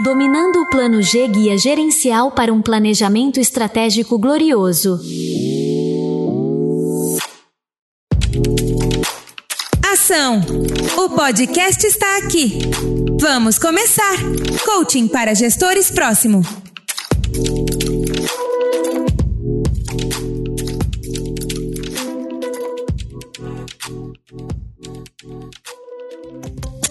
Dominando 0.00 0.60
o 0.60 0.66
Plano 0.68 1.00
G 1.00 1.26
Guia 1.26 1.56
Gerencial 1.56 2.30
para 2.30 2.52
um 2.52 2.60
Planejamento 2.60 3.40
Estratégico 3.40 4.18
Glorioso. 4.18 5.00
Ação! 9.90 10.42
O 10.98 11.08
podcast 11.08 11.86
está 11.86 12.18
aqui. 12.18 12.58
Vamos 13.18 13.58
começar! 13.58 14.16
Coaching 14.66 15.08
para 15.08 15.34
gestores 15.34 15.90
próximo. 15.90 16.42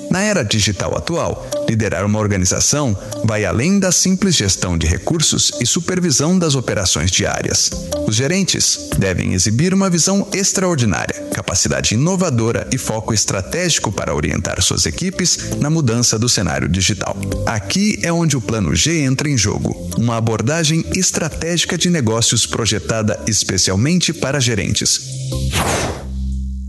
Na 0.10 0.22
era 0.22 0.44
digital 0.44 0.98
atual, 0.98 1.46
liderar 1.68 2.06
uma 2.06 2.20
organização 2.20 2.98
vai 3.24 3.46
além 3.46 3.80
da 3.80 3.92
simples 3.92 4.36
gestão 4.36 4.78
de 4.78 4.88
recursos 4.88 5.52
e 5.60 5.66
supervisão 5.66 6.38
das 6.38 6.56
operações 6.56 7.12
diárias. 7.12 7.72
Os 8.08 8.16
gerentes 8.16 8.90
devem 8.98 9.34
exibir 9.34 9.74
uma 9.74 9.90
visão 9.90 10.28
extraordinária, 10.34 11.28
capacidade 11.34 11.96
inovadora 11.96 12.68
e 12.72 12.78
foco 12.78 13.14
estratégico 13.14 13.92
para 13.92 14.16
orientar 14.16 14.62
suas 14.62 14.86
equipes 14.86 15.52
na 15.60 15.70
mudança 15.70 16.18
do 16.18 16.30
cenário 16.30 16.70
digital. 16.70 17.16
Aqui 17.46 18.00
é 18.04 18.12
onde 18.12 18.38
o 18.38 18.42
Plano 18.42 18.76
G 18.76 19.02
entra 19.02 19.30
em 19.30 19.38
jogo, 19.38 19.90
uma 19.98 20.18
abordagem 20.18 20.86
estratégica 20.96 21.78
de 21.78 21.90
negócios 21.90 22.46
projetada 22.46 23.20
especialmente 23.28 24.14
para 24.14 24.40
gerentes. 24.40 25.02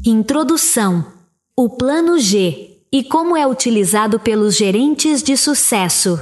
Introdução: 0.05 1.05
O 1.57 1.69
Plano 1.71 2.19
G 2.19 2.76
e 2.97 3.05
como 3.05 3.37
é 3.37 3.47
utilizado 3.47 4.19
pelos 4.19 4.57
gerentes 4.57 5.23
de 5.23 5.37
sucesso. 5.37 6.19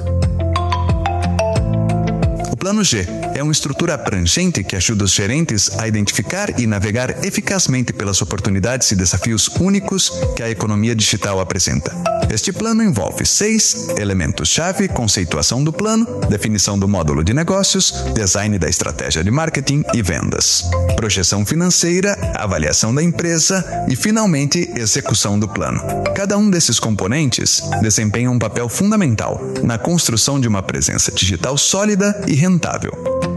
O 2.51 2.57
Plano 2.57 2.83
G 2.83 3.07
é 3.33 3.41
uma 3.45 3.53
estrutura 3.53 3.95
abrangente 3.95 4.65
que 4.65 4.75
ajuda 4.75 5.05
os 5.05 5.13
gerentes 5.13 5.79
a 5.79 5.87
identificar 5.87 6.59
e 6.59 6.67
navegar 6.67 7.25
eficazmente 7.25 7.93
pelas 7.93 8.21
oportunidades 8.21 8.91
e 8.91 8.97
desafios 8.97 9.47
únicos 9.61 10.11
que 10.35 10.43
a 10.43 10.51
economia 10.51 10.97
digital 10.97 11.39
apresenta. 11.39 11.95
Este 12.31 12.53
plano 12.53 12.83
envolve 12.83 13.25
seis 13.25 13.89
elementos-chave: 13.97 14.89
conceituação 14.89 15.63
do 15.63 15.73
plano, 15.73 16.07
definição 16.29 16.79
do 16.79 16.89
módulo 16.89 17.23
de 17.23 17.33
negócios, 17.33 17.93
design 18.15 18.59
da 18.59 18.69
estratégia 18.69 19.23
de 19.23 19.31
marketing 19.31 19.85
e 19.95 20.03
vendas, 20.03 20.65
projeção 20.97 21.45
financeira, 21.45 22.17
avaliação 22.35 22.95
da 22.95 23.03
empresa 23.03 23.65
e, 23.89 23.97
finalmente, 23.97 24.71
execução 24.77 25.39
do 25.39 25.49
plano. 25.49 25.81
Cada 26.15 26.37
um 26.37 26.51
desses 26.51 26.79
componentes 26.79 27.61
desempenha 27.83 28.31
um 28.31 28.39
papel 28.39 28.69
fundamental 28.69 29.41
na 29.63 29.79
construção 29.79 30.41
de 30.41 30.49
uma 30.49 30.63
presença 30.63 31.13
digital 31.13 31.57
sólida 31.59 32.25
e 32.27 32.35
rentável. 32.35 33.34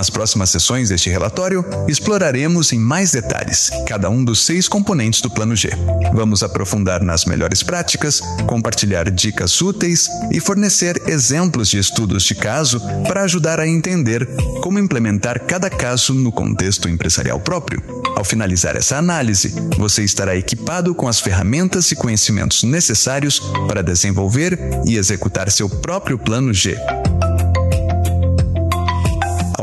Nas 0.00 0.08
próximas 0.08 0.48
sessões 0.48 0.88
deste 0.88 1.10
relatório, 1.10 1.62
exploraremos 1.86 2.72
em 2.72 2.78
mais 2.78 3.12
detalhes 3.12 3.68
cada 3.86 4.08
um 4.08 4.24
dos 4.24 4.46
seis 4.46 4.66
componentes 4.66 5.20
do 5.20 5.28
Plano 5.28 5.54
G. 5.54 5.68
Vamos 6.14 6.42
aprofundar 6.42 7.02
nas 7.02 7.26
melhores 7.26 7.62
práticas, 7.62 8.18
compartilhar 8.46 9.10
dicas 9.10 9.60
úteis 9.60 10.08
e 10.32 10.40
fornecer 10.40 11.02
exemplos 11.06 11.68
de 11.68 11.78
estudos 11.78 12.22
de 12.22 12.34
caso 12.34 12.80
para 13.06 13.24
ajudar 13.24 13.60
a 13.60 13.68
entender 13.68 14.26
como 14.62 14.78
implementar 14.78 15.38
cada 15.40 15.68
caso 15.68 16.14
no 16.14 16.32
contexto 16.32 16.88
empresarial 16.88 17.38
próprio. 17.38 17.82
Ao 18.16 18.24
finalizar 18.24 18.76
essa 18.76 18.96
análise, 18.96 19.54
você 19.76 20.02
estará 20.02 20.34
equipado 20.34 20.94
com 20.94 21.08
as 21.08 21.20
ferramentas 21.20 21.92
e 21.92 21.94
conhecimentos 21.94 22.62
necessários 22.62 23.38
para 23.68 23.82
desenvolver 23.82 24.58
e 24.86 24.96
executar 24.96 25.50
seu 25.50 25.68
próprio 25.68 26.18
Plano 26.18 26.54
G. 26.54 26.74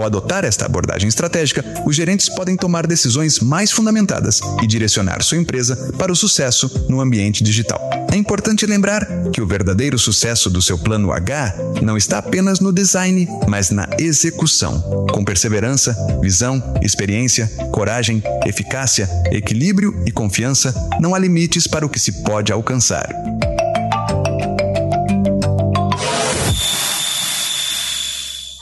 Adotar 0.08 0.46
esta 0.46 0.66
abordagem 0.66 1.10
estratégica, 1.10 1.66
os 1.86 1.94
gerentes 1.94 2.30
podem 2.30 2.56
tomar 2.56 2.88
decisões 2.88 3.42
mais 3.42 3.74
fundamentadas 3.74 4.40
e 4.64 4.66
direcionar 4.66 5.22
sua 5.22 5.38
empresa 5.38 5.76
para 5.98 6.14
o 6.14 6.16
sucesso 6.16 6.72
no 6.88 7.02
ambiente 7.02 7.44
digital. 7.44 7.82
É 8.10 8.16
importante 8.16 8.66
lembrar 8.66 9.06
que 9.34 9.42
o 9.42 9.46
verdadeiro 9.46 10.00
sucesso 10.00 10.50
do 10.50 10.62
seu 10.62 10.80
plano 10.80 11.12
H 11.12 11.56
não 11.82 11.98
está 11.98 12.20
apenas 12.20 12.62
no 12.62 12.72
design, 12.72 13.28
mas 13.50 13.70
na 13.70 13.86
execução. 14.00 14.80
Com 15.12 15.26
perseverança, 15.26 15.94
visão, 16.22 16.64
experiência, 16.82 17.52
coragem, 17.74 18.24
eficácia, 18.46 19.10
equilíbrio 19.30 20.02
e 20.06 20.12
confiança, 20.12 20.74
não 21.02 21.14
há 21.14 21.20
limites 21.20 21.68
para 21.68 21.86
o 21.86 21.90
que 21.90 22.00
se 22.00 22.24
pode 22.24 22.54
alcançar. 22.54 23.14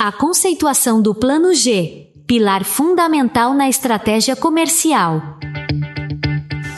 A 0.06 0.12
conceituação 0.12 1.02
do 1.02 1.16
Plano 1.16 1.52
G, 1.52 2.12
pilar 2.28 2.64
fundamental 2.64 3.56
na 3.56 3.68
estratégia 3.68 4.36
comercial. 4.36 5.40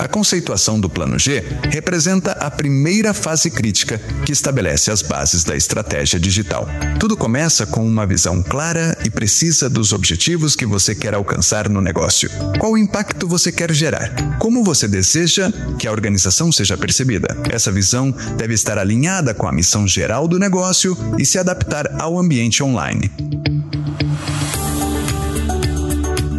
A 0.07 0.09
conceituação 0.09 0.79
do 0.79 0.89
Plano 0.89 1.19
G 1.19 1.43
representa 1.69 2.31
a 2.31 2.49
primeira 2.49 3.13
fase 3.13 3.51
crítica 3.51 3.99
que 4.25 4.31
estabelece 4.31 4.89
as 4.89 5.01
bases 5.01 5.43
da 5.43 5.53
estratégia 5.53 6.17
digital. 6.17 6.65
Tudo 6.97 7.17
começa 7.17 7.65
com 7.65 7.85
uma 7.85 8.07
visão 8.07 8.41
clara 8.41 8.97
e 9.03 9.09
precisa 9.09 9.69
dos 9.69 9.91
objetivos 9.91 10.55
que 10.55 10.65
você 10.65 10.95
quer 10.95 11.13
alcançar 11.13 11.67
no 11.67 11.81
negócio. 11.81 12.29
Qual 12.57 12.77
impacto 12.77 13.27
você 13.27 13.51
quer 13.51 13.73
gerar? 13.73 14.37
Como 14.39 14.63
você 14.63 14.87
deseja 14.87 15.51
que 15.77 15.85
a 15.85 15.91
organização 15.91 16.53
seja 16.53 16.77
percebida? 16.77 17.27
Essa 17.51 17.69
visão 17.69 18.09
deve 18.37 18.53
estar 18.53 18.77
alinhada 18.77 19.33
com 19.33 19.45
a 19.45 19.51
missão 19.51 19.85
geral 19.85 20.25
do 20.25 20.39
negócio 20.39 20.97
e 21.19 21.25
se 21.25 21.37
adaptar 21.37 22.01
ao 22.01 22.17
ambiente 22.17 22.63
online. 22.63 23.11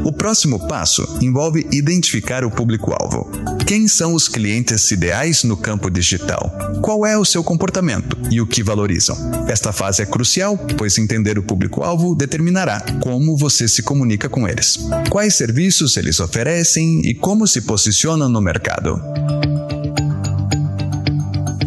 O 0.08 0.12
próximo 0.12 0.66
passo 0.66 1.06
envolve 1.20 1.68
identificar 1.70 2.42
o 2.42 2.50
público-alvo. 2.50 3.30
Quem 3.66 3.86
são 3.86 4.14
os 4.14 4.26
clientes 4.26 4.90
ideais 4.90 5.44
no 5.44 5.54
campo 5.54 5.90
digital? 5.90 6.50
Qual 6.80 7.04
é 7.04 7.18
o 7.18 7.26
seu 7.26 7.44
comportamento 7.44 8.16
e 8.30 8.40
o 8.40 8.46
que 8.46 8.62
valorizam? 8.62 9.14
Esta 9.46 9.70
fase 9.70 10.00
é 10.00 10.06
crucial, 10.06 10.56
pois 10.78 10.96
entender 10.96 11.38
o 11.38 11.42
público-alvo 11.42 12.14
determinará 12.14 12.80
como 13.02 13.36
você 13.36 13.68
se 13.68 13.82
comunica 13.82 14.30
com 14.30 14.48
eles, 14.48 14.78
quais 15.10 15.34
serviços 15.34 15.98
eles 15.98 16.20
oferecem 16.20 17.02
e 17.04 17.12
como 17.12 17.46
se 17.46 17.60
posicionam 17.60 18.30
no 18.30 18.40
mercado. 18.40 18.98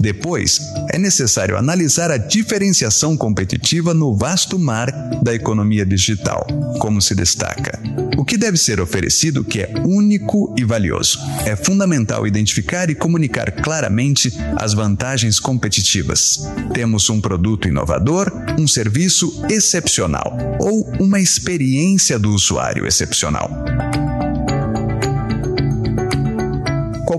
Depois, 0.02 0.60
é 0.92 0.98
necessário 0.98 1.56
analisar 1.56 2.10
a 2.10 2.18
diferenciação 2.18 3.16
competitiva 3.16 3.94
no 3.94 4.16
vasto 4.16 4.58
mar 4.58 4.92
da 5.22 5.34
economia 5.34 5.86
digital, 5.86 6.48
como 6.80 7.00
se 7.00 7.14
destaca. 7.14 7.80
O 8.18 8.26
que 8.26 8.38
deve 8.38 8.58
ser 8.58 8.82
oferecido 8.82 9.44
que 9.44 9.62
é 9.62 9.72
único 9.86 10.56
e 10.58 10.66
valioso. 10.66 11.20
É 11.46 11.56
fundamental 11.56 12.26
identificar 12.26 12.90
e 12.90 12.96
comunicar 12.96 13.52
claramente 13.52 14.34
as 14.58 14.74
vantagens 14.74 15.40
competitivas. 15.40 16.48
Temos 16.74 17.10
um 17.10 17.22
produto 17.22 17.68
inovador, 17.68 18.32
um 18.60 18.68
serviço 18.68 19.46
excepcional 19.50 20.38
ou 20.60 20.92
uma 21.00 21.20
experiência 21.20 22.18
do 22.18 22.32
usuário 22.32 22.88
excepcional. 22.88 23.50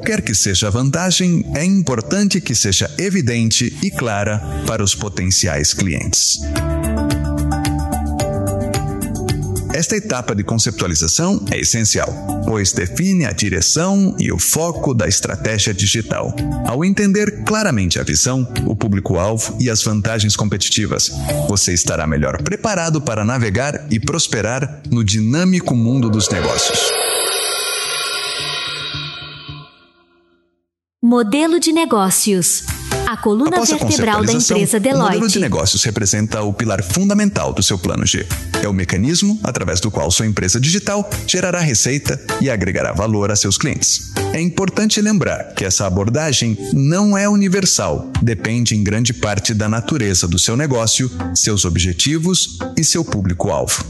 Qualquer 0.02 0.20
que 0.20 0.34
seja 0.34 0.66
a 0.66 0.70
vantagem, 0.70 1.44
é 1.54 1.64
importante 1.64 2.40
que 2.40 2.56
seja 2.56 2.92
evidente 2.98 3.72
e 3.80 3.88
clara 3.88 4.42
para 4.66 4.82
os 4.82 4.96
potenciais 4.96 5.72
clientes. 5.72 6.40
Esta 9.72 9.94
etapa 9.94 10.34
de 10.34 10.42
conceptualização 10.42 11.44
é 11.52 11.60
essencial, 11.60 12.42
pois 12.44 12.72
define 12.72 13.26
a 13.26 13.30
direção 13.30 14.16
e 14.18 14.32
o 14.32 14.40
foco 14.40 14.92
da 14.92 15.06
estratégia 15.06 15.72
digital. 15.72 16.34
Ao 16.66 16.84
entender 16.84 17.44
claramente 17.44 18.00
a 18.00 18.02
visão, 18.02 18.44
o 18.66 18.74
público-alvo 18.74 19.56
e 19.60 19.70
as 19.70 19.84
vantagens 19.84 20.34
competitivas, 20.34 21.12
você 21.48 21.72
estará 21.72 22.08
melhor 22.08 22.42
preparado 22.42 23.00
para 23.00 23.24
navegar 23.24 23.86
e 23.88 24.00
prosperar 24.00 24.82
no 24.90 25.04
dinâmico 25.04 25.76
mundo 25.76 26.10
dos 26.10 26.28
negócios. 26.28 26.90
Modelo 31.12 31.60
de 31.60 31.72
negócios. 31.72 32.64
A 33.06 33.18
coluna 33.18 33.50
Após 33.50 33.70
a 33.70 33.76
vertebral 33.76 34.24
da 34.24 34.32
conceptualização, 34.32 34.56
empresa 34.56 34.78
O 34.78 34.80
modelo 34.80 35.04
de 35.04 35.10
Deloitte. 35.10 35.38
negócios 35.40 35.84
representa 35.84 36.40
o 36.40 36.54
pilar 36.54 36.82
fundamental 36.82 37.52
do 37.52 37.62
seu 37.62 37.78
plano 37.78 38.06
G. 38.06 38.26
É 38.62 38.66
o 38.66 38.72
mecanismo 38.72 39.38
através 39.44 39.78
do 39.78 39.90
qual 39.90 40.10
sua 40.10 40.24
empresa 40.24 40.58
digital 40.58 41.06
gerará 41.26 41.60
receita 41.60 42.18
e 42.40 42.48
agregará 42.48 42.94
valor 42.94 43.30
a 43.30 43.36
seus 43.36 43.58
clientes. 43.58 44.10
É 44.32 44.40
importante 44.40 45.02
lembrar 45.02 45.52
que 45.52 45.66
essa 45.66 45.86
abordagem 45.86 46.56
não 46.72 47.14
é 47.14 47.28
universal, 47.28 48.10
depende 48.22 48.74
em 48.74 48.82
grande 48.82 49.12
parte 49.12 49.52
da 49.52 49.68
natureza 49.68 50.26
do 50.26 50.38
seu 50.38 50.56
negócio, 50.56 51.10
seus 51.34 51.66
objetivos 51.66 52.56
e 52.74 52.82
seu 52.82 53.04
público-alvo. 53.04 53.84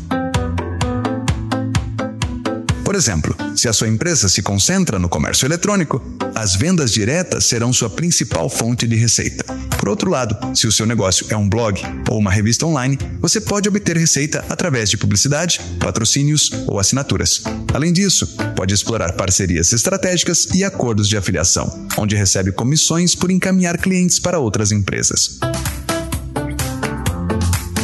Por 2.92 2.98
exemplo, 2.98 3.34
se 3.56 3.70
a 3.70 3.72
sua 3.72 3.88
empresa 3.88 4.28
se 4.28 4.42
concentra 4.42 4.98
no 4.98 5.08
comércio 5.08 5.46
eletrônico, 5.46 6.02
as 6.34 6.54
vendas 6.54 6.92
diretas 6.92 7.46
serão 7.46 7.72
sua 7.72 7.88
principal 7.88 8.50
fonte 8.50 8.86
de 8.86 8.96
receita. 8.96 9.46
Por 9.78 9.88
outro 9.88 10.10
lado, 10.10 10.36
se 10.54 10.66
o 10.66 10.72
seu 10.72 10.84
negócio 10.84 11.26
é 11.30 11.34
um 11.34 11.48
blog 11.48 11.80
ou 12.10 12.18
uma 12.18 12.30
revista 12.30 12.66
online, 12.66 12.98
você 13.18 13.40
pode 13.40 13.66
obter 13.66 13.96
receita 13.96 14.44
através 14.46 14.90
de 14.90 14.98
publicidade, 14.98 15.58
patrocínios 15.80 16.50
ou 16.66 16.78
assinaturas. 16.78 17.42
Além 17.72 17.94
disso, 17.94 18.26
pode 18.54 18.74
explorar 18.74 19.14
parcerias 19.14 19.72
estratégicas 19.72 20.46
e 20.52 20.62
acordos 20.62 21.08
de 21.08 21.16
afiliação, 21.16 21.88
onde 21.96 22.14
recebe 22.14 22.52
comissões 22.52 23.14
por 23.14 23.30
encaminhar 23.30 23.78
clientes 23.78 24.18
para 24.18 24.38
outras 24.38 24.70
empresas. 24.70 25.38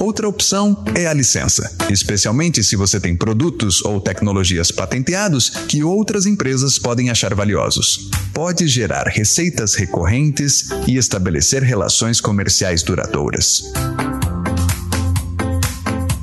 Outra 0.09 0.27
opção 0.27 0.83
é 0.95 1.07
a 1.07 1.13
licença, 1.13 1.71
especialmente 1.91 2.65
se 2.65 2.77
você 2.77 2.99
tem 2.99 3.15
produtos 3.15 3.85
ou 3.85 4.01
tecnologias 4.01 4.71
patenteados 4.71 5.51
que 5.51 5.85
outras 5.85 6.25
empresas 6.25 6.79
podem 6.79 7.11
achar 7.11 7.35
valiosos. 7.35 8.09
Pode 8.33 8.67
gerar 8.69 9.07
receitas 9.07 9.75
recorrentes 9.75 10.71
e 10.87 10.97
estabelecer 10.97 11.63
relações 11.63 12.23
comerciais 12.23 12.83
duradouras. 12.83 13.63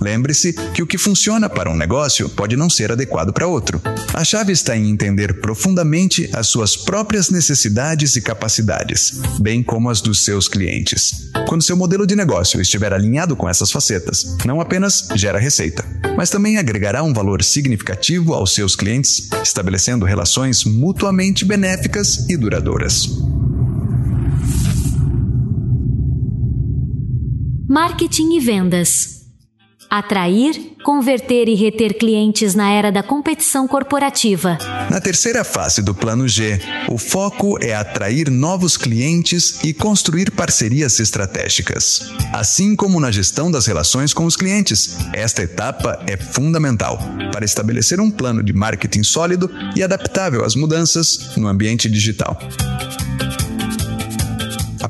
Lembre-se 0.05 0.53
que 0.53 0.83
o 0.83 0.85
que 0.85 0.99
funciona 0.99 1.49
para 1.49 1.67
um 1.67 1.75
negócio 1.75 2.29
pode 2.29 2.55
não 2.55 2.69
ser 2.69 2.91
adequado 2.91 3.33
para 3.33 3.47
outro. 3.47 3.81
A 4.13 4.23
chave 4.23 4.51
está 4.51 4.77
em 4.77 4.87
entender 4.87 5.41
profundamente 5.41 6.29
as 6.31 6.45
suas 6.45 6.77
próprias 6.77 7.31
necessidades 7.31 8.15
e 8.15 8.21
capacidades, 8.21 9.19
bem 9.39 9.63
como 9.63 9.89
as 9.89 10.01
dos 10.01 10.23
seus 10.23 10.47
clientes. 10.47 11.31
Quando 11.47 11.63
seu 11.63 11.75
modelo 11.75 12.05
de 12.05 12.15
negócio 12.15 12.61
estiver 12.61 12.93
alinhado 12.93 13.35
com 13.35 13.49
essas 13.49 13.71
facetas, 13.71 14.37
não 14.45 14.61
apenas 14.61 15.07
gera 15.15 15.39
receita, 15.39 15.83
mas 16.15 16.29
também 16.29 16.59
agregará 16.59 17.01
um 17.01 17.11
valor 17.11 17.43
significativo 17.43 18.35
aos 18.35 18.53
seus 18.53 18.75
clientes, 18.75 19.27
estabelecendo 19.43 20.05
relações 20.05 20.65
mutuamente 20.65 21.43
benéficas 21.43 22.29
e 22.29 22.37
duradouras. 22.37 23.09
Marketing 27.67 28.35
e 28.35 28.39
vendas. 28.39 29.14
Atrair, 29.97 30.73
converter 30.83 31.47
e 31.47 31.55
reter 31.55 31.97
clientes 31.97 32.53
na 32.53 32.69
era 32.69 32.91
da 32.91 33.01
competição 33.01 33.65
corporativa. 33.65 34.57
Na 34.91 34.99
terceira 34.99 35.45
fase 35.45 35.81
do 35.81 35.95
Plano 35.95 36.27
G, 36.27 36.59
o 36.89 36.97
foco 36.97 37.57
é 37.63 37.73
atrair 37.73 38.29
novos 38.29 38.75
clientes 38.75 39.63
e 39.63 39.73
construir 39.73 40.31
parcerias 40.31 40.99
estratégicas. 40.99 42.11
Assim 42.33 42.75
como 42.75 42.99
na 42.99 43.09
gestão 43.09 43.49
das 43.49 43.67
relações 43.67 44.13
com 44.13 44.25
os 44.25 44.35
clientes, 44.35 44.97
esta 45.13 45.43
etapa 45.43 46.03
é 46.05 46.17
fundamental 46.17 46.99
para 47.31 47.45
estabelecer 47.45 48.01
um 48.01 48.11
plano 48.11 48.43
de 48.43 48.51
marketing 48.51 49.03
sólido 49.03 49.49
e 49.77 49.81
adaptável 49.81 50.43
às 50.43 50.55
mudanças 50.55 51.37
no 51.37 51.47
ambiente 51.47 51.89
digital. 51.89 52.37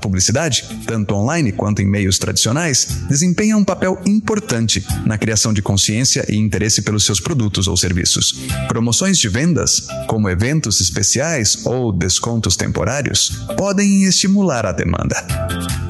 Publicidade, 0.06 0.63
tanto 0.86 1.16
online 1.16 1.52
quanto 1.52 1.81
em 1.81 1.86
meios 1.88 2.19
tradicionais, 2.19 2.86
desempenha 3.10 3.57
um 3.57 3.63
papel 3.63 4.00
importante 4.06 4.86
na 5.04 5.18
criação 5.18 5.52
de 5.52 5.63
consciência 5.63 6.24
e 6.30 6.36
interesse 6.36 6.84
pelos 6.84 7.04
seus 7.04 7.19
produtos 7.19 7.68
ou 7.68 7.75
serviços. 7.75 8.36
Promoções 8.68 9.18
de 9.18 9.28
vendas, 9.28 9.88
como 10.07 10.30
eventos 10.30 10.80
especiais 10.80 11.66
ou 11.66 11.92
descontos 11.92 12.56
temporários, 12.56 13.31
podem 13.57 14.04
estimular 14.04 14.63
a 14.68 14.72
demanda. 14.72 15.85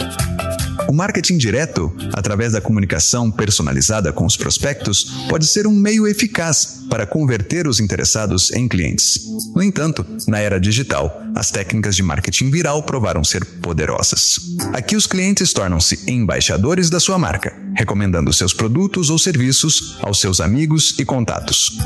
O 0.88 0.94
marketing 0.94 1.38
direto, 1.38 1.92
através 2.14 2.54
da 2.54 2.62
comunicação 2.62 3.32
personalizada 3.32 4.14
com 4.14 4.26
os 4.26 4.38
prospectos, 4.38 5.06
pode 5.28 5.48
ser 5.48 5.66
um 5.66 5.72
meio 5.72 6.08
eficaz 6.08 6.84
para 6.90 7.08
converter 7.08 7.68
os 7.68 7.80
interessados 7.80 8.52
em 8.52 8.68
clientes. 8.68 9.20
No 9.56 9.64
entanto, 9.64 10.06
na 10.28 10.40
era 10.40 10.60
digital, 10.60 11.22
as 11.36 11.50
técnicas 11.50 11.96
de 11.96 12.04
marketing 12.04 12.52
viral 12.52 12.84
provaram 12.84 13.24
ser 13.24 13.44
poderosas. 13.46 14.40
Aqui 14.74 14.96
os 14.96 15.08
clientes 15.08 15.52
tornam-se 15.54 16.00
embaixadores 16.08 16.90
da 16.90 17.00
sua 17.00 17.18
marca, 17.18 17.54
recomendando 17.76 18.32
seus 18.32 18.54
produtos 18.54 19.10
ou 19.10 19.18
serviços 19.18 19.98
aos 20.02 20.20
seus 20.20 20.40
amigos 20.40 20.96
e 21.00 21.06
contatos. 21.06 21.78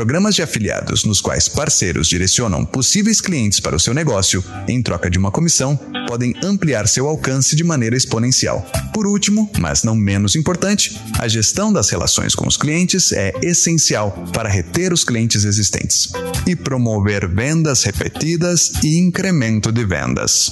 Programas 0.00 0.34
de 0.34 0.40
afiliados 0.40 1.04
nos 1.04 1.20
quais 1.20 1.46
parceiros 1.46 2.08
direcionam 2.08 2.64
possíveis 2.64 3.20
clientes 3.20 3.60
para 3.60 3.76
o 3.76 3.78
seu 3.78 3.92
negócio 3.92 4.42
em 4.66 4.80
troca 4.80 5.10
de 5.10 5.18
uma 5.18 5.30
comissão 5.30 5.78
podem 6.08 6.34
ampliar 6.42 6.88
seu 6.88 7.06
alcance 7.06 7.54
de 7.54 7.62
maneira 7.62 7.94
exponencial. 7.94 8.66
Por 8.94 9.06
último, 9.06 9.50
mas 9.58 9.84
não 9.84 9.94
menos 9.94 10.34
importante, 10.34 10.98
a 11.18 11.28
gestão 11.28 11.70
das 11.70 11.90
relações 11.90 12.34
com 12.34 12.48
os 12.48 12.56
clientes 12.56 13.12
é 13.12 13.30
essencial 13.42 14.12
para 14.32 14.48
reter 14.48 14.90
os 14.90 15.04
clientes 15.04 15.44
existentes 15.44 16.10
e 16.46 16.56
promover 16.56 17.28
vendas 17.28 17.82
repetidas 17.82 18.72
e 18.82 18.96
incremento 18.96 19.70
de 19.70 19.84
vendas. 19.84 20.50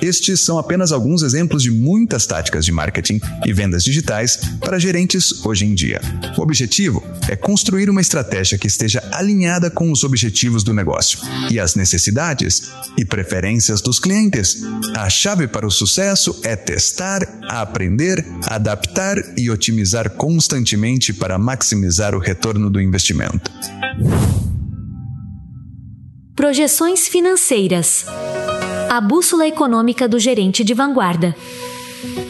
Estes 0.00 0.40
são 0.40 0.58
apenas 0.58 0.92
alguns 0.92 1.22
exemplos 1.22 1.62
de 1.62 1.70
muitas 1.70 2.26
táticas 2.26 2.64
de 2.64 2.72
marketing 2.72 3.20
e 3.46 3.52
vendas 3.52 3.82
digitais 3.84 4.38
para 4.60 4.78
gerentes 4.78 5.44
hoje 5.44 5.64
em 5.64 5.74
dia. 5.74 6.00
O 6.36 6.42
objetivo 6.42 7.02
é 7.28 7.36
construir 7.36 7.90
uma 7.90 8.00
estratégia 8.00 8.58
que 8.58 8.66
esteja 8.66 9.02
alinhada 9.12 9.70
com 9.70 9.90
os 9.90 10.04
objetivos 10.04 10.62
do 10.62 10.72
negócio 10.72 11.18
e 11.50 11.58
as 11.58 11.74
necessidades 11.74 12.70
e 12.96 13.04
preferências 13.04 13.80
dos 13.80 13.98
clientes. 13.98 14.62
A 14.96 15.08
chave 15.10 15.46
para 15.46 15.66
o 15.66 15.70
sucesso 15.70 16.38
é 16.42 16.56
testar, 16.56 17.20
aprender, 17.48 18.24
adaptar 18.46 19.16
e 19.36 19.50
otimizar 19.50 20.10
constantemente 20.10 21.12
para 21.12 21.38
maximizar 21.38 22.14
o 22.14 22.18
retorno 22.18 22.70
do 22.70 22.80
investimento. 22.80 23.50
Projeções 26.34 27.08
financeiras 27.08 28.06
a 28.88 29.00
bússola 29.00 29.46
econômica 29.46 30.08
do 30.08 30.18
gerente 30.18 30.64
de 30.64 30.72
vanguarda. 30.72 31.36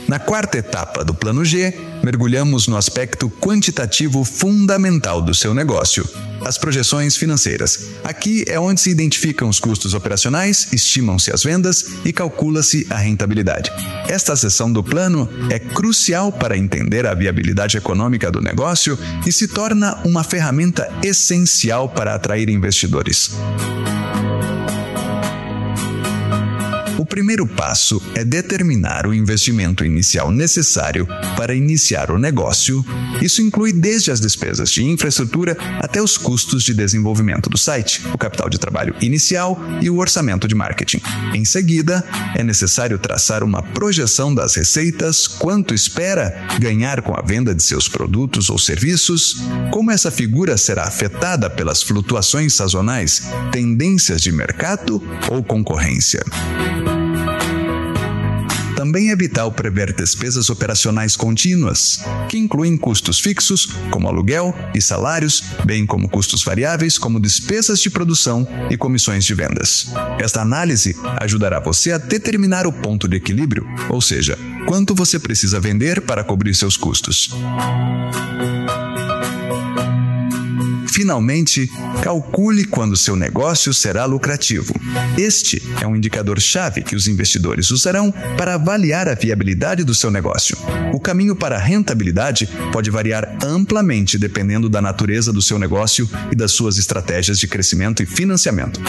Na 0.09 0.19
quarta 0.19 0.59
etapa 0.59 1.05
do 1.05 1.15
Plano 1.15 1.45
G, 1.45 1.75
mergulhamos 2.03 2.67
no 2.67 2.77
aspecto 2.77 3.29
quantitativo 3.29 4.25
fundamental 4.25 5.21
do 5.21 5.35
seu 5.35 5.53
negócio, 5.53 6.09
as 6.45 6.57
projeções 6.57 7.17
financeiras. 7.17 7.91
Aqui 8.03 8.45
é 8.49 8.59
onde 8.59 8.81
se 8.81 8.91
identificam 8.91 9.49
os 9.49 9.61
custos 9.61 9.93
operacionais, 9.93 10.73
estimam-se 10.73 11.31
as 11.31 11.43
vendas 11.43 11.91
e 12.05 12.13
calcula-se 12.13 12.87
a 12.89 12.97
rentabilidade. 12.97 13.71
Esta 14.09 14.35
seção 14.35 14.73
do 14.73 14.83
plano 14.83 15.29
é 15.51 15.59
crucial 15.59 16.33
para 16.33 16.57
entender 16.57 17.07
a 17.07 17.15
viabilidade 17.15 17.77
econômica 17.77 18.33
do 18.33 18.41
negócio 18.41 18.99
e 19.27 19.31
se 19.31 19.49
torna 19.49 20.01
uma 20.05 20.25
ferramenta 20.25 20.91
essencial 21.03 21.89
para 21.91 22.15
atrair 22.15 22.49
investidores. 22.49 23.31
O 26.99 27.07
primeiro 27.07 27.47
passo 27.47 28.03
é 28.17 28.25
determinar 28.25 29.07
o 29.07 29.15
investimento 29.15 29.85
inicial 29.85 30.33
necessário 30.33 31.07
para 31.37 31.55
iniciar 31.55 32.11
o 32.11 32.19
negócio. 32.19 32.85
Isso 33.23 33.41
inclui 33.41 33.73
desde 33.73 34.11
as 34.11 34.21
despesas 34.21 34.69
de 34.73 34.83
infraestrutura 34.83 35.57
até 35.79 36.03
os 36.03 36.19
custos 36.19 36.65
de 36.65 36.75
desenvolvimento 36.75 37.49
do 37.49 37.57
site, 37.57 38.03
o 38.13 38.19
capital 38.19 38.51
de 38.51 38.59
trabalho 38.59 38.97
inicial 39.01 39.57
e 39.81 39.89
o 39.89 39.99
orçamento 39.99 40.49
de 40.49 40.57
marketing. 40.57 41.01
Em 41.33 41.45
seguida, 41.45 42.05
é 42.35 42.43
necessário 42.43 42.99
traçar 42.99 43.45
uma 43.45 43.63
projeção 43.63 44.35
das 44.35 44.57
receitas, 44.57 45.29
quanto 45.29 45.75
espera 45.75 46.49
ganhar 46.59 47.03
com 47.03 47.15
a 47.15 47.23
venda 47.23 47.55
de 47.55 47.63
seus 47.63 47.87
produtos 47.87 48.51
ou 48.51 48.59
serviços, 48.59 49.37
como 49.71 49.93
essa 49.93 50.11
figura 50.11 50.57
será 50.57 50.83
afetada 50.83 51.49
pelas 51.49 51.81
flutuações 51.81 52.55
sazonais, 52.55 53.23
tendências 53.53 54.21
de 54.21 54.33
mercado 54.33 55.01
ou 55.31 55.45
concorrência. 55.45 56.25
Também 58.79 59.11
é 59.11 59.17
vital 59.17 59.51
prever 59.51 59.93
despesas 59.93 60.49
operacionais 60.51 61.17
contínuas, 61.17 61.99
que 62.29 62.39
incluem 62.39 62.77
custos 62.77 63.19
fixos, 63.19 63.67
como 63.91 64.07
aluguel 64.07 64.55
e 64.73 64.81
salários, 64.81 65.43
bem 65.65 65.85
como 65.85 66.09
custos 66.09 66.45
variáveis, 66.45 66.97
como 66.97 67.19
despesas 67.19 67.81
de 67.81 67.91
produção 67.91 68.47
e 68.71 68.77
comissões 68.77 69.25
de 69.25 69.35
vendas. 69.35 69.89
Esta 70.21 70.43
análise 70.43 70.95
ajudará 71.21 71.59
você 71.59 71.91
a 71.91 71.99
determinar 71.99 72.69
o 72.69 72.73
ponto 72.73 73.09
de 73.09 73.17
equilíbrio, 73.17 73.67
ou 73.89 74.01
seja, 74.01 74.39
quanto 74.69 74.95
você 74.95 75.19
precisa 75.19 75.59
vender 75.59 76.03
para 76.03 76.23
cobrir 76.23 76.55
seus 76.55 76.77
custos. 76.77 77.31
Finalmente, 80.99 81.71
calcule 82.03 82.65
quando 82.65 82.97
seu 82.97 83.15
negócio 83.15 83.73
será 83.73 84.05
lucrativo. 84.05 84.75
Este 85.17 85.63
é 85.81 85.87
um 85.87 85.95
indicador-chave 85.95 86.83
que 86.83 86.97
os 86.97 87.07
investidores 87.07 87.71
usarão 87.71 88.13
para 88.37 88.55
avaliar 88.55 89.09
a 89.09 89.15
viabilidade 89.15 89.85
do 89.85 89.95
seu 89.95 90.11
negócio. 90.11 90.59
O 90.93 90.99
caminho 90.99 91.37
para 91.37 91.55
a 91.55 91.61
rentabilidade 91.61 92.49
pode 92.73 92.91
variar 92.91 93.39
amplamente 93.45 94.19
dependendo 94.19 94.69
da 94.69 94.83
natureza 94.83 95.33
do 95.33 95.41
seu 95.41 95.57
negócio 95.57 96.11
e 96.33 96.35
das 96.35 96.51
suas 96.51 96.79
estratégias 96.79 97.39
de 97.39 97.47
crescimento 97.47 98.03
e 98.03 98.07
financiamento. 98.07 98.81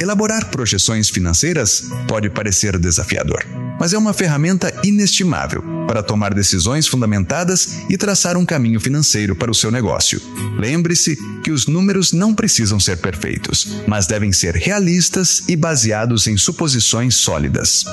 Elaborar 0.00 0.46
projeções 0.46 1.10
financeiras 1.10 1.90
pode 2.08 2.30
parecer 2.30 2.78
desafiador. 2.78 3.67
Mas 3.78 3.92
é 3.92 3.98
uma 3.98 4.12
ferramenta 4.12 4.72
inestimável 4.84 5.62
para 5.86 6.02
tomar 6.02 6.34
decisões 6.34 6.86
fundamentadas 6.86 7.78
e 7.88 7.96
traçar 7.96 8.36
um 8.36 8.44
caminho 8.44 8.80
financeiro 8.80 9.34
para 9.34 9.50
o 9.50 9.54
seu 9.54 9.70
negócio. 9.70 10.20
Lembre-se 10.58 11.16
que 11.42 11.50
os 11.50 11.66
números 11.66 12.12
não 12.12 12.34
precisam 12.34 12.78
ser 12.78 12.98
perfeitos, 12.98 13.82
mas 13.86 14.06
devem 14.06 14.32
ser 14.32 14.54
realistas 14.54 15.44
e 15.48 15.56
baseados 15.56 16.26
em 16.26 16.36
suposições 16.36 17.14
sólidas. 17.14 17.84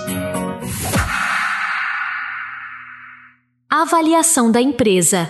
Avaliação 3.69 4.51
da 4.51 4.61
empresa 4.61 5.29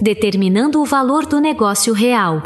determinando 0.00 0.80
o 0.80 0.84
valor 0.84 1.26
do 1.26 1.40
negócio 1.40 1.92
real. 1.92 2.42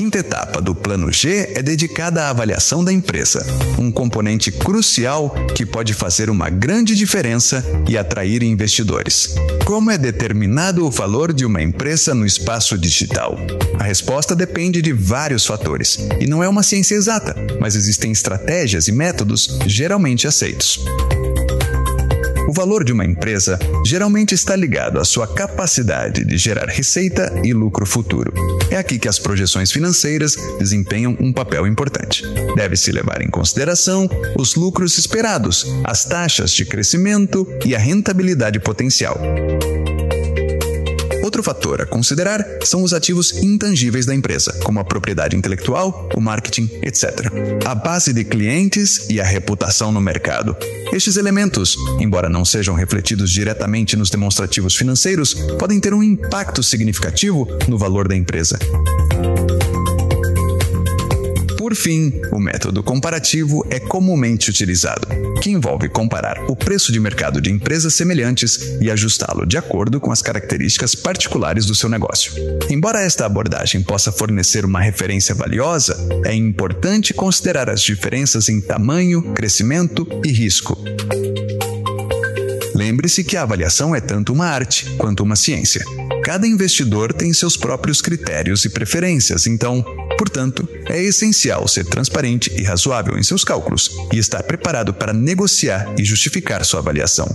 Quinta 0.00 0.16
etapa 0.16 0.62
do 0.62 0.74
Plano 0.74 1.12
G 1.12 1.52
é 1.54 1.62
dedicada 1.62 2.22
à 2.22 2.30
avaliação 2.30 2.82
da 2.82 2.90
empresa, 2.90 3.44
um 3.78 3.92
componente 3.92 4.50
crucial 4.50 5.28
que 5.54 5.66
pode 5.66 5.92
fazer 5.92 6.30
uma 6.30 6.48
grande 6.48 6.96
diferença 6.96 7.62
e 7.86 7.98
atrair 7.98 8.42
investidores. 8.42 9.34
Como 9.66 9.90
é 9.90 9.98
determinado 9.98 10.86
o 10.86 10.90
valor 10.90 11.34
de 11.34 11.44
uma 11.44 11.60
empresa 11.60 12.14
no 12.14 12.24
espaço 12.24 12.78
digital? 12.78 13.36
A 13.78 13.84
resposta 13.84 14.34
depende 14.34 14.80
de 14.80 14.90
vários 14.90 15.44
fatores 15.44 15.98
e 16.18 16.26
não 16.26 16.42
é 16.42 16.48
uma 16.48 16.62
ciência 16.62 16.94
exata, 16.94 17.36
mas 17.60 17.76
existem 17.76 18.10
estratégias 18.10 18.88
e 18.88 18.92
métodos 18.92 19.58
geralmente 19.66 20.26
aceitos. 20.26 20.82
O 22.48 22.52
valor 22.52 22.84
de 22.84 22.92
uma 22.92 23.04
empresa 23.04 23.58
geralmente 23.84 24.34
está 24.34 24.56
ligado 24.56 24.98
à 24.98 25.04
sua 25.04 25.26
capacidade 25.26 26.24
de 26.24 26.36
gerar 26.36 26.68
receita 26.68 27.32
e 27.44 27.52
lucro 27.52 27.86
futuro. 27.86 28.32
É 28.70 28.76
aqui 28.76 28.98
que 28.98 29.08
as 29.08 29.18
projeções 29.18 29.70
financeiras 29.70 30.36
desempenham 30.58 31.16
um 31.20 31.32
papel 31.32 31.66
importante. 31.66 32.24
Deve-se 32.56 32.92
levar 32.92 33.22
em 33.22 33.30
consideração 33.30 34.08
os 34.38 34.54
lucros 34.54 34.98
esperados, 34.98 35.66
as 35.84 36.04
taxas 36.04 36.52
de 36.52 36.64
crescimento 36.64 37.46
e 37.64 37.74
a 37.74 37.78
rentabilidade 37.78 38.58
potencial. 38.60 39.18
Outro 41.40 41.54
fator 41.54 41.80
a 41.80 41.86
considerar 41.86 42.44
são 42.62 42.82
os 42.82 42.92
ativos 42.92 43.32
intangíveis 43.32 44.04
da 44.04 44.14
empresa, 44.14 44.52
como 44.62 44.78
a 44.78 44.84
propriedade 44.84 45.34
intelectual, 45.34 46.10
o 46.14 46.20
marketing, 46.20 46.68
etc. 46.82 47.32
A 47.64 47.74
base 47.74 48.12
de 48.12 48.24
clientes 48.24 49.08
e 49.08 49.18
a 49.18 49.24
reputação 49.24 49.90
no 49.90 50.02
mercado. 50.02 50.54
Estes 50.92 51.16
elementos, 51.16 51.76
embora 51.98 52.28
não 52.28 52.44
sejam 52.44 52.74
refletidos 52.74 53.30
diretamente 53.30 53.96
nos 53.96 54.10
demonstrativos 54.10 54.76
financeiros, 54.76 55.32
podem 55.58 55.80
ter 55.80 55.94
um 55.94 56.02
impacto 56.02 56.62
significativo 56.62 57.48
no 57.66 57.78
valor 57.78 58.06
da 58.06 58.14
empresa. 58.14 58.58
Por 61.70 61.76
fim, 61.76 62.20
o 62.32 62.40
método 62.40 62.82
comparativo 62.82 63.64
é 63.70 63.78
comumente 63.78 64.50
utilizado, 64.50 65.06
que 65.40 65.50
envolve 65.50 65.88
comparar 65.88 66.50
o 66.50 66.56
preço 66.56 66.90
de 66.90 66.98
mercado 66.98 67.40
de 67.40 67.48
empresas 67.48 67.94
semelhantes 67.94 68.58
e 68.80 68.90
ajustá-lo 68.90 69.46
de 69.46 69.56
acordo 69.56 70.00
com 70.00 70.10
as 70.10 70.20
características 70.20 70.96
particulares 70.96 71.66
do 71.66 71.74
seu 71.76 71.88
negócio. 71.88 72.32
Embora 72.68 73.00
esta 73.00 73.24
abordagem 73.24 73.84
possa 73.84 74.10
fornecer 74.10 74.64
uma 74.64 74.80
referência 74.80 75.32
valiosa, 75.32 75.96
é 76.24 76.34
importante 76.34 77.14
considerar 77.14 77.70
as 77.70 77.82
diferenças 77.82 78.48
em 78.48 78.60
tamanho, 78.60 79.22
crescimento 79.32 80.04
e 80.24 80.32
risco. 80.32 80.76
Lembre-se 82.74 83.22
que 83.22 83.36
a 83.36 83.42
avaliação 83.42 83.94
é 83.94 84.00
tanto 84.00 84.32
uma 84.32 84.46
arte 84.46 84.86
quanto 84.98 85.22
uma 85.22 85.36
ciência. 85.36 85.84
Cada 86.24 86.46
investidor 86.46 87.12
tem 87.12 87.32
seus 87.32 87.56
próprios 87.56 88.02
critérios 88.02 88.64
e 88.64 88.70
preferências, 88.70 89.46
então, 89.46 89.84
portanto, 90.20 90.68
é 90.86 91.02
essencial 91.02 91.66
ser 91.66 91.86
transparente 91.86 92.52
e 92.54 92.62
razoável 92.62 93.16
em 93.16 93.22
seus 93.22 93.42
cálculos 93.42 93.90
e 94.12 94.18
estar 94.18 94.42
preparado 94.42 94.92
para 94.92 95.14
negociar 95.14 95.94
e 95.98 96.04
justificar 96.04 96.62
sua 96.62 96.80
avaliação. 96.80 97.26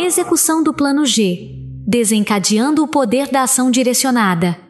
Execução 0.00 0.64
do 0.64 0.74
Plano 0.74 1.06
G 1.06 1.54
desencadeando 1.86 2.82
o 2.82 2.88
poder 2.88 3.28
da 3.30 3.42
ação 3.42 3.70
direcionada. 3.70 4.63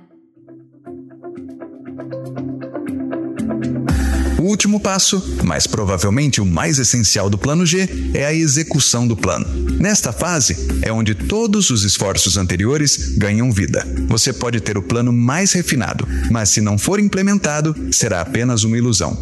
Passo, 4.85 5.39
mas 5.43 5.67
provavelmente 5.67 6.43
o 6.43 6.45
mais 6.45 6.79
essencial 6.79 7.31
do 7.31 7.39
plano 7.39 7.65
G, 7.65 7.89
é 8.13 8.27
a 8.27 8.35
execução 8.35 9.09
do 9.09 9.17
plano. 9.17 9.47
Nesta 9.81 10.13
fase 10.13 10.55
é 10.83 10.93
onde 10.93 11.15
todos 11.15 11.71
os 11.71 11.85
esforços 11.85 12.37
anteriores 12.37 13.17
ganham 13.17 13.51
vida. 13.51 13.83
Você 14.09 14.31
pode 14.31 14.61
ter 14.61 14.77
o 14.77 14.83
plano 14.83 15.11
mais 15.11 15.53
refinado, 15.53 16.07
mas 16.31 16.51
se 16.51 16.61
não 16.61 16.77
for 16.77 17.01
implementado, 17.01 17.75
será 17.91 18.21
apenas 18.21 18.63
uma 18.63 18.77
ilusão. 18.77 19.17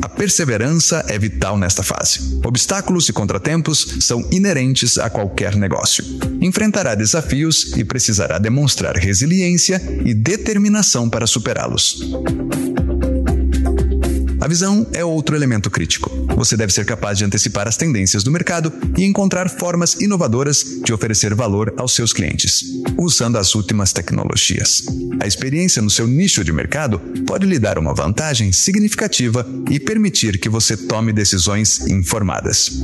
A 0.00 0.08
perseverança 0.08 1.04
é 1.08 1.18
vital 1.18 1.58
nesta 1.58 1.82
fase. 1.82 2.38
Obstáculos 2.44 3.08
e 3.08 3.12
contratempos 3.12 3.96
são 4.00 4.24
inerentes 4.30 4.96
a 4.96 5.10
qualquer 5.10 5.56
negócio. 5.56 6.04
Enfrentará 6.40 6.94
desafios 6.94 7.72
e 7.76 7.84
precisará 7.84 8.38
demonstrar 8.38 8.96
resiliência 8.96 9.82
e 10.04 10.14
determinação 10.14 11.10
para 11.10 11.26
superá-los. 11.26 12.00
A 14.48 14.56
visão 14.58 14.86
é 14.94 15.04
outro 15.04 15.36
elemento 15.36 15.70
crítico. 15.70 16.10
Você 16.34 16.56
deve 16.56 16.72
ser 16.72 16.86
capaz 16.86 17.18
de 17.18 17.24
antecipar 17.26 17.68
as 17.68 17.76
tendências 17.76 18.24
do 18.24 18.30
mercado 18.30 18.72
e 18.96 19.04
encontrar 19.04 19.50
formas 19.50 20.00
inovadoras 20.00 20.64
de 20.82 20.90
oferecer 20.90 21.34
valor 21.34 21.74
aos 21.76 21.92
seus 21.92 22.14
clientes, 22.14 22.64
usando 22.96 23.36
as 23.36 23.54
últimas 23.54 23.92
tecnologias. 23.92 24.84
A 25.20 25.26
experiência 25.26 25.82
no 25.82 25.90
seu 25.90 26.06
nicho 26.06 26.42
de 26.42 26.50
mercado 26.50 26.98
pode 27.26 27.44
lhe 27.44 27.58
dar 27.58 27.78
uma 27.78 27.92
vantagem 27.92 28.50
significativa 28.50 29.46
e 29.70 29.78
permitir 29.78 30.38
que 30.38 30.48
você 30.48 30.78
tome 30.78 31.12
decisões 31.12 31.80
informadas. 31.86 32.80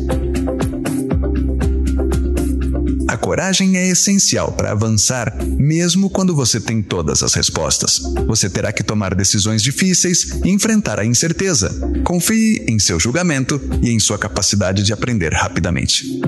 Coragem 3.25 3.79
é 3.79 3.89
essencial 3.89 4.53
para 4.53 4.73
avançar, 4.73 5.35
mesmo 5.57 6.11
quando 6.11 6.37
você 6.37 6.61
tem 6.61 6.83
todas 6.83 7.23
as 7.23 7.33
respostas. 7.33 8.03
Você 8.27 8.51
terá 8.51 8.71
que 8.71 8.83
tomar 8.83 9.15
decisões 9.15 9.63
difíceis 9.63 10.41
e 10.45 10.51
enfrentar 10.51 11.01
a 11.01 11.07
incerteza. 11.07 11.71
Confie 12.05 12.63
em 12.69 12.79
seu 12.79 13.01
julgamento 13.01 13.59
e 13.81 13.89
em 13.89 13.99
sua 13.99 14.19
capacidade 14.19 14.83
de 14.83 14.93
aprender 14.93 15.33
rapidamente. 15.33 16.21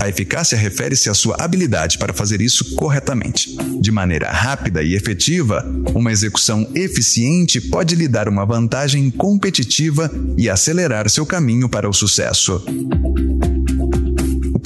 A 0.00 0.08
eficácia 0.08 0.56
refere-se 0.56 1.10
à 1.10 1.14
sua 1.14 1.36
habilidade 1.38 1.98
para 1.98 2.14
fazer 2.14 2.40
isso 2.40 2.74
corretamente. 2.74 3.54
De 3.82 3.92
maneira 3.92 4.32
rápida 4.32 4.82
e 4.82 4.94
efetiva, 4.94 5.62
uma 5.94 6.10
execução 6.10 6.66
eficiente 6.74 7.60
pode 7.60 7.94
lhe 7.94 8.08
dar 8.08 8.30
uma 8.30 8.46
vantagem 8.46 9.10
competitiva 9.10 10.10
e 10.38 10.48
acelerar 10.48 11.10
seu 11.10 11.26
caminho 11.26 11.68
para 11.68 11.86
o 11.86 11.92
sucesso 11.92 12.64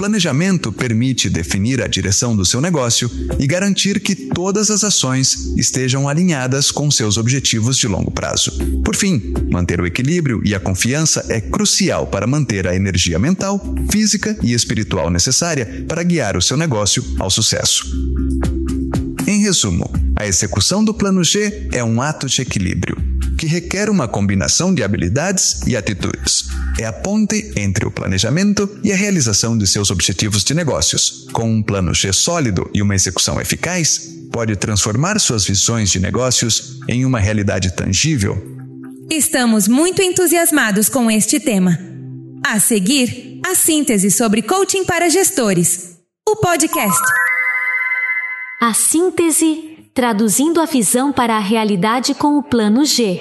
planejamento 0.05 0.71
permite 0.71 1.31
definir 1.31 1.81
a 1.81 1.87
direção 1.87 2.37
do 2.37 2.45
seu 2.45 2.61
negócio 2.61 3.11
e 3.39 3.47
garantir 3.47 3.99
que 4.01 4.15
todas 4.15 4.71
as 4.71 4.85
ações 4.85 5.55
estejam 5.57 6.07
alinhadas 6.07 6.71
com 6.71 6.91
seus 6.91 7.17
objetivos 7.17 7.79
de 7.79 7.89
longo 7.89 8.11
prazo. 8.11 8.53
Por 8.85 8.95
fim, 8.95 9.33
manter 9.51 9.81
o 9.81 9.87
equilíbrio 9.87 10.43
e 10.45 10.55
a 10.55 10.61
confiança 10.61 11.25
é 11.31 11.41
crucial 11.41 12.07
para 12.07 12.27
manter 12.27 12.69
a 12.69 12.77
energia 12.77 13.19
mental, 13.19 13.59
física 13.91 14.37
e 14.43 14.53
espiritual 14.53 15.09
necessária 15.09 15.87
para 15.89 16.03
guiar 16.03 16.37
o 16.37 16.43
seu 16.43 16.59
negócio 16.59 17.03
ao 17.19 17.31
sucesso. 17.31 17.91
Em 19.27 19.41
resumo, 19.41 19.91
a 20.17 20.27
execução 20.27 20.85
do 20.85 20.93
Plano 20.93 21.25
G 21.25 21.71
é 21.73 21.83
um 21.83 22.03
ato 22.03 22.27
de 22.27 22.43
equilíbrio 22.43 23.14
que 23.39 23.47
requer 23.47 23.91
uma 23.91 24.09
combinação 24.09 24.75
de 24.75 24.83
habilidades 24.83 25.61
e 25.67 25.77
atitudes. 25.77 26.45
É 26.79 26.85
a 26.85 26.93
ponte 26.93 27.53
entre 27.57 27.87
o 27.87 27.91
planejamento 27.91 28.69
e 28.83 28.93
a 28.93 28.97
realização 28.97 29.57
de 29.57 29.67
seus 29.67 29.91
objetivos 29.91 30.43
de 30.43 30.55
negócios. 30.55 31.27
Com 31.33 31.51
um 31.51 31.63
plano 31.63 31.95
G 31.95 32.13
sólido 32.13 32.69
e 32.75 32.83
uma 32.83 32.95
execução 32.95 33.41
eficaz, 33.41 34.15
pode 34.33 34.57
transformar 34.57 35.19
suas 35.21 35.45
visões 35.45 35.91
de 35.91 36.01
negócios 36.01 36.81
em 36.89 37.05
uma 37.05 37.21
realidade 37.21 37.73
tangível. 37.75 38.37
Estamos 39.11 39.69
muito 39.69 40.03
entusiasmados 40.03 40.89
com 40.89 41.11
este 41.11 41.39
tema. 41.39 41.79
A 42.45 42.59
seguir, 42.59 43.41
a 43.47 43.55
síntese 43.55 44.11
sobre 44.11 44.43
coaching 44.43 44.85
para 44.85 45.09
gestores. 45.09 45.99
O 46.29 46.37
podcast. 46.37 47.03
A 48.61 48.73
síntese 48.73 49.74
traduzindo 49.95 50.61
a 50.61 50.65
visão 50.65 51.13
para 51.13 51.37
a 51.37 51.39
realidade 51.39 52.15
com 52.15 52.37
o 52.37 52.43
plano 52.43 52.85
G. 52.85 53.21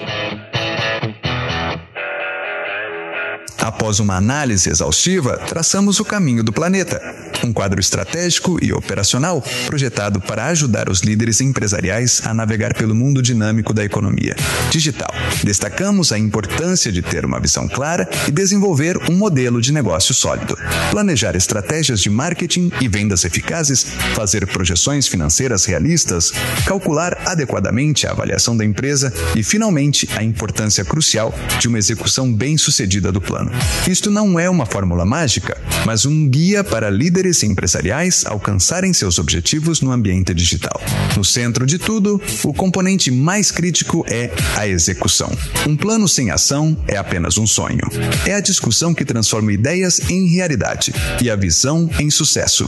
Após 3.63 4.01
uma 4.01 4.17
análise 4.17 4.69
exaustiva, 4.69 5.37
traçamos 5.37 5.97
o 6.01 6.03
caminho 6.03 6.43
do 6.43 6.51
planeta. 6.51 7.01
Um 7.45 7.53
quadro 7.53 7.79
estratégico 7.79 8.57
e 8.61 8.73
operacional 8.73 9.41
projetado 9.67 10.19
para 10.19 10.47
ajudar 10.47 10.89
os 10.89 10.99
líderes 10.99 11.39
empresariais 11.39 12.21
a 12.25 12.33
navegar 12.33 12.73
pelo 12.73 12.93
mundo 12.93 13.21
dinâmico 13.21 13.73
da 13.73 13.85
economia 13.85 14.35
digital. 14.69 15.09
Destacamos 15.45 16.11
a 16.11 16.19
importância 16.19 16.91
de 16.91 17.01
ter 17.01 17.23
uma 17.23 17.39
visão 17.39 17.65
clara 17.69 18.09
e 18.27 18.31
desenvolver 18.31 18.97
um 19.09 19.15
modelo 19.15 19.61
de 19.61 19.71
negócio 19.71 20.13
sólido. 20.13 20.57
Planejar 20.91 21.33
estratégias 21.33 22.01
de 22.01 22.09
marketing 22.09 22.69
e 22.81 22.89
vendas 22.89 23.23
eficazes, 23.23 23.85
fazer 24.13 24.45
projeções 24.47 25.07
financeiras 25.07 25.63
realistas, 25.63 26.33
calcular 26.65 27.17
adequadamente 27.25 28.05
a 28.05 28.11
avaliação 28.11 28.57
da 28.57 28.65
empresa 28.65 29.13
e, 29.37 29.41
finalmente, 29.41 30.09
a 30.17 30.21
importância 30.23 30.83
crucial 30.83 31.33
de 31.61 31.69
uma 31.69 31.77
execução 31.77 32.33
bem-sucedida 32.33 33.09
do 33.09 33.21
plano. 33.21 33.52
Isto 33.87 34.09
não 34.09 34.39
é 34.39 34.49
uma 34.49 34.65
fórmula 34.65 35.05
mágica, 35.05 35.57
mas 35.85 36.05
um 36.05 36.29
guia 36.29 36.63
para 36.63 36.89
líderes 36.89 37.43
empresariais 37.43 38.25
alcançarem 38.25 38.93
seus 38.93 39.19
objetivos 39.19 39.81
no 39.81 39.91
ambiente 39.91 40.33
digital. 40.33 40.81
No 41.15 41.23
centro 41.23 41.65
de 41.65 41.77
tudo, 41.77 42.21
o 42.43 42.53
componente 42.53 43.11
mais 43.11 43.51
crítico 43.51 44.05
é 44.09 44.31
a 44.55 44.67
execução. 44.67 45.31
Um 45.67 45.75
plano 45.75 46.07
sem 46.07 46.31
ação 46.31 46.77
é 46.87 46.97
apenas 46.97 47.37
um 47.37 47.47
sonho. 47.47 47.87
É 48.25 48.33
a 48.33 48.39
discussão 48.39 48.93
que 48.93 49.05
transforma 49.05 49.51
ideias 49.51 49.99
em 50.09 50.27
realidade 50.27 50.93
e 51.21 51.29
a 51.29 51.35
visão 51.35 51.89
em 51.99 52.09
sucesso. 52.09 52.67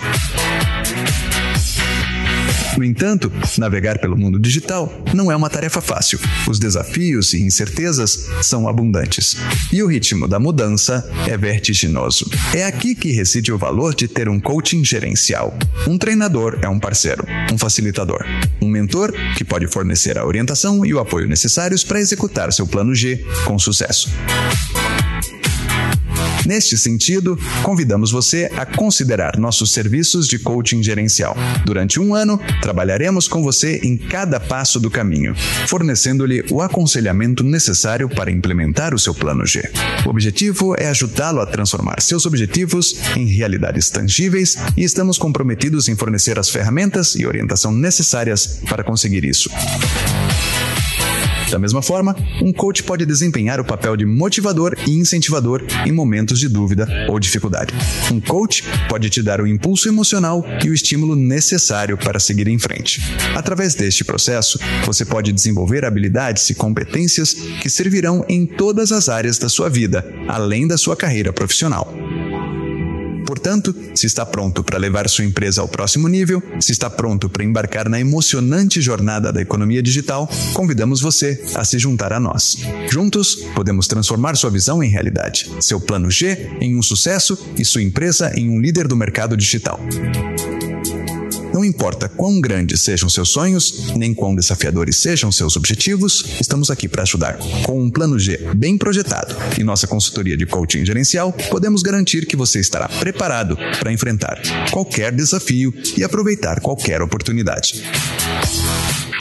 No 2.77 2.84
entanto, 2.84 3.32
navegar 3.58 4.00
pelo 4.00 4.17
mundo 4.17 4.38
digital 4.38 4.91
não 5.13 5.32
é 5.32 5.36
uma 5.36 5.50
tarefa 5.50 5.79
fácil. 5.79 6.20
Os 6.48 6.60
desafios 6.60 7.34
e 7.34 7.41
incertezas 7.41 8.27
são 8.41 8.67
abundantes. 8.67 9.38
E 9.72 9.82
o 9.82 9.88
ritmo 9.88 10.27
da 10.27 10.39
mudança 10.39 11.10
é 11.27 11.38
vertiginoso. 11.38 12.29
É 12.53 12.65
aqui 12.65 12.94
que 12.94 13.12
reside 13.12 13.51
o 13.51 13.58
valor 13.58 13.96
de 13.96 14.08
ter 14.08 14.27
um 14.27 14.39
coaching 14.39 14.84
gerencial. 14.84 15.58
Um 15.88 15.98
treinador 15.98 16.60
é 16.62 16.67
um 16.67 16.79
parceiro, 16.79 17.25
um 17.51 17.58
facilitador, 17.58 18.25
um 18.62 18.67
mentor 18.67 19.13
que 19.38 19.44
pode 19.44 19.67
fornecer 19.67 20.17
a 20.17 20.25
orientação 20.25 20.86
e 20.86 20.94
o 20.94 21.00
apoio 21.00 21.27
necessários 21.27 21.84
para 21.84 22.00
executar 22.00 22.51
seu 22.51 22.67
plano 22.67 22.94
G 22.94 23.25
com 23.46 23.58
sucesso. 23.58 24.10
Neste 26.46 26.78
sentido, 26.78 27.38
convidamos 27.64 28.12
você 28.12 28.50
a 28.56 28.66
considerar 28.66 29.38
nossos 29.38 29.72
serviços 29.72 30.28
de 30.28 30.38
coaching 30.38 30.84
gerencial. 30.84 31.36
Durante 31.66 32.00
um 32.00 32.14
ano, 32.14 32.40
trabalharemos 32.62 33.28
com 33.28 33.42
você 33.42 33.80
em 33.84 33.98
cada 33.98 34.40
passo 34.40 34.80
do 34.80 34.92
caminho, 34.92 35.36
fornecendo-lhe 35.68 36.46
o 36.52 36.62
aconselhamento 36.62 37.44
necessário 37.44 38.08
para 38.08 38.32
implementar 38.32 38.94
o 38.94 39.00
seu 39.00 39.14
plano 39.14 39.46
G. 39.46 39.70
O 40.06 40.10
objetivo 40.10 40.75
é 40.78 40.88
ajudá-lo 40.88 41.42
a 41.42 41.46
transformar 41.46 42.02
seus 42.02 42.25
objetivos 42.25 42.96
em 43.16 43.25
realidades 43.25 43.90
tangíveis 43.90 44.58
e 44.78 44.84
estamos 44.84 45.18
comprometidos 45.18 45.90
em 45.90 45.96
fornecer 45.96 46.38
as 46.38 46.50
ferramentas 46.50 47.16
e 47.16 47.25
orientação 47.25 47.72
necessárias 47.72 48.60
para 48.68 48.84
conseguir 48.84 49.25
isso. 49.25 49.50
Da 51.50 51.60
mesma 51.60 51.82
forma, 51.82 52.16
um 52.42 52.52
coach 52.52 52.84
pode 52.84 53.06
desempenhar 53.06 53.60
o 53.60 53.66
papel 53.66 53.96
de 53.96 54.06
motivador 54.06 54.75
e 54.88 54.92
incentivador 54.92 55.64
em 55.86 55.92
momentos 55.92 56.40
de 56.40 56.50
dúvida 56.50 56.88
ou 57.10 57.20
dificuldade. 57.20 57.74
Um 58.12 58.20
coach 58.20 58.64
pode 58.90 59.10
te 59.10 59.22
dar 59.22 59.40
o 59.40 59.48
impulso 59.48 59.88
emocional 59.88 60.46
e 60.64 60.70
o 60.70 60.74
estímulo 60.74 61.16
necessário 61.16 61.98
para 61.98 62.20
seguir 62.20 62.48
em 62.48 62.60
frente. 62.60 63.02
Através 63.36 63.75
deste 63.75 64.04
processo, 64.04 64.60
você 64.86 65.06
pode 65.06 65.32
desenvolver 65.32 65.86
habilidades 65.86 66.50
e 66.50 66.56
competências 66.56 67.34
que 67.34 67.70
servirão 67.70 68.25
em 68.28 68.46
todas 68.46 68.92
as 68.92 69.10
áreas 69.10 69.38
da 69.38 69.50
sua 69.50 69.70
vida, 69.70 70.06
além 70.28 70.68
da 70.68 70.78
sua 70.78 70.96
carreira 70.96 71.32
profissional. 71.32 72.05
Portanto, 73.25 73.75
se 73.94 74.05
está 74.05 74.25
pronto 74.25 74.63
para 74.63 74.77
levar 74.77 75.10
sua 75.10 75.25
empresa 75.25 75.62
ao 75.62 75.67
próximo 75.67 76.08
nível, 76.08 76.41
se 76.60 76.72
está 76.72 76.89
pronto 76.89 77.29
para 77.29 77.44
embarcar 77.44 77.89
na 77.89 78.00
emocionante 78.00 78.82
jornada 78.82 79.32
da 79.32 79.41
economia 79.41 79.82
digital, 79.82 80.29
convidamos 80.53 81.01
você 81.01 81.44
a 81.55 81.65
se 81.65 81.79
juntar 81.79 82.13
a 82.13 82.20
nós. 82.20 82.58
Juntos, 82.89 83.36
podemos 83.55 83.88
transformar 83.88 84.36
sua 84.36 84.50
visão 84.50 84.84
em 84.84 84.89
realidade, 84.89 85.50
seu 85.60 85.79
plano 85.79 86.10
G 86.10 86.50
em 86.62 86.77
um 86.77 86.82
sucesso 86.82 87.38
e 87.58 87.65
sua 87.65 87.82
empresa 87.82 88.32
em 88.36 88.50
um 88.50 88.60
líder 88.60 88.88
do 88.88 88.96
mercado 88.96 89.36
digital. 89.36 89.79
Não 91.56 91.64
importa 91.64 92.10
quão 92.10 92.42
grandes 92.42 92.82
sejam 92.82 93.08
seus 93.08 93.30
sonhos, 93.30 93.96
nem 93.96 94.14
quão 94.14 94.36
desafiadores 94.36 94.98
sejam 94.98 95.32
seus 95.32 95.56
objetivos, 95.56 96.36
estamos 96.42 96.70
aqui 96.70 96.86
para 96.86 97.04
ajudar. 97.04 97.38
Com 97.64 97.82
um 97.82 97.90
plano 97.90 98.20
G 98.20 98.38
bem 98.54 98.78
projetado 98.78 99.34
e 99.58 99.64
nossa 99.64 99.88
consultoria 99.88 100.36
de 100.36 100.46
coaching 100.46 100.86
gerencial, 100.86 101.32
podemos 101.50 101.82
garantir 101.82 102.26
que 102.26 102.36
você 102.36 102.60
estará 102.60 102.90
preparado 102.90 103.58
para 103.80 103.94
enfrentar 103.94 104.42
qualquer 104.70 105.14
desafio 105.14 105.74
e 105.98 106.04
aproveitar 106.04 106.60
qualquer 106.60 107.02
oportunidade. 107.02 107.82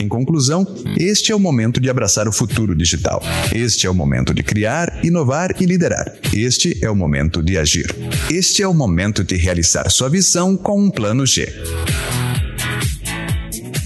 Em 0.01 0.09
conclusão, 0.09 0.67
este 0.97 1.31
é 1.31 1.35
o 1.35 1.39
momento 1.39 1.79
de 1.79 1.89
abraçar 1.89 2.27
o 2.27 2.33
futuro 2.33 2.75
digital. 2.75 3.23
Este 3.53 3.87
é 3.87 3.89
o 3.89 3.95
momento 3.95 4.33
de 4.33 4.43
criar, 4.43 4.99
inovar 5.05 5.55
e 5.57 5.65
liderar. 5.65 6.13
Este 6.33 6.77
é 6.83 6.89
o 6.89 6.95
momento 6.95 7.41
de 7.41 7.57
agir. 7.57 7.95
Este 8.29 8.61
é 8.61 8.67
o 8.67 8.73
momento 8.73 9.23
de 9.23 9.37
realizar 9.37 9.89
sua 9.89 10.09
visão 10.09 10.57
com 10.57 10.83
um 10.83 10.89
plano 10.89 11.25
G. 11.25 11.47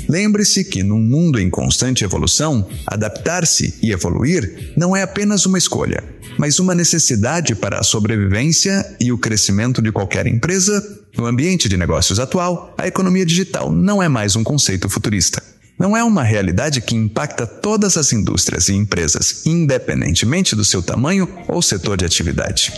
Lembre-se 0.09 0.63
que 0.63 0.81
num 0.81 0.99
mundo 0.99 1.39
em 1.39 1.51
constante 1.51 2.03
evolução, 2.03 2.67
adaptar-se 2.87 3.75
e 3.79 3.91
evoluir 3.91 4.73
não 4.75 4.95
é 4.95 5.03
apenas 5.03 5.45
uma 5.45 5.59
escolha, 5.59 6.03
mas 6.35 6.57
uma 6.57 6.73
necessidade 6.73 7.53
para 7.53 7.79
a 7.79 7.83
sobrevivência 7.83 8.97
e 8.99 9.11
o 9.11 9.19
crescimento 9.19 9.83
de 9.83 9.91
qualquer 9.91 10.25
empresa. 10.25 10.83
No 11.15 11.27
ambiente 11.27 11.69
de 11.69 11.77
negócios 11.77 12.19
atual, 12.19 12.73
a 12.75 12.87
economia 12.87 13.23
digital 13.23 13.71
não 13.71 14.01
é 14.01 14.09
mais 14.09 14.35
um 14.35 14.43
conceito 14.43 14.89
futurista. 14.89 15.43
Não 15.77 15.95
é 15.95 16.03
uma 16.03 16.23
realidade 16.23 16.81
que 16.81 16.95
impacta 16.95 17.45
todas 17.45 17.95
as 17.95 18.11
indústrias 18.11 18.67
e 18.67 18.73
empresas, 18.73 19.45
independentemente 19.45 20.55
do 20.55 20.65
seu 20.65 20.81
tamanho 20.81 21.29
ou 21.47 21.61
setor 21.61 21.95
de 21.95 22.05
atividade. 22.05 22.73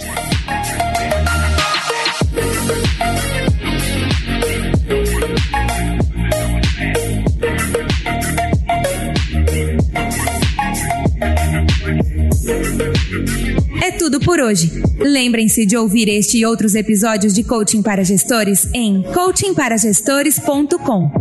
É 13.82 13.89
tudo 13.89 14.20
por 14.20 14.39
hoje. 14.39 14.72
Lembrem-se 15.00 15.65
de 15.65 15.76
ouvir 15.76 16.08
este 16.08 16.38
e 16.38 16.46
outros 16.46 16.76
episódios 16.76 17.34
de 17.34 17.44
Coaching 17.44 17.82
para 17.82 18.06
Gestores 18.06 18.70
em 18.76 19.02
coachingparagestores.com. 19.02 21.12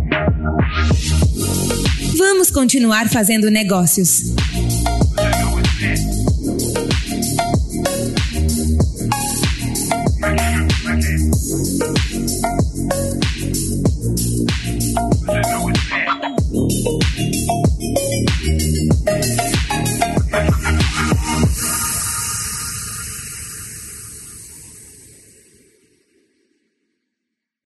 Vamos 2.15 2.51
continuar 2.51 3.09
fazendo 3.09 3.49
negócios. 3.49 4.35